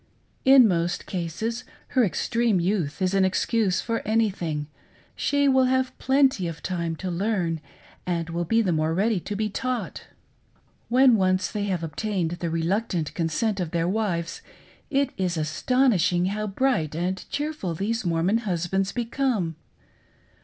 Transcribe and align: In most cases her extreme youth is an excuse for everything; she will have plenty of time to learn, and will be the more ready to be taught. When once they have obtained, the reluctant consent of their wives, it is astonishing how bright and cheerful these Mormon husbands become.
In 0.45 0.67
most 0.67 1.05
cases 1.05 1.63
her 1.89 2.03
extreme 2.03 2.59
youth 2.59 3.03
is 3.03 3.13
an 3.13 3.23
excuse 3.23 3.81
for 3.81 4.01
everything; 4.03 4.65
she 5.15 5.47
will 5.47 5.65
have 5.65 5.95
plenty 5.99 6.47
of 6.47 6.63
time 6.63 6.95
to 6.95 7.11
learn, 7.11 7.61
and 8.07 8.27
will 8.31 8.43
be 8.43 8.63
the 8.63 8.71
more 8.71 8.95
ready 8.95 9.19
to 9.19 9.35
be 9.35 9.47
taught. 9.47 10.07
When 10.89 11.17
once 11.17 11.51
they 11.51 11.65
have 11.65 11.83
obtained, 11.83 12.31
the 12.41 12.49
reluctant 12.49 13.13
consent 13.13 13.59
of 13.59 13.69
their 13.69 13.87
wives, 13.87 14.41
it 14.89 15.11
is 15.17 15.37
astonishing 15.37 16.25
how 16.33 16.47
bright 16.47 16.95
and 16.95 17.23
cheerful 17.29 17.75
these 17.75 18.03
Mormon 18.03 18.39
husbands 18.39 18.91
become. 18.91 19.55